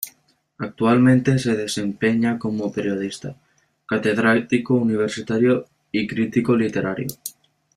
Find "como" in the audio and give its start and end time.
2.39-2.71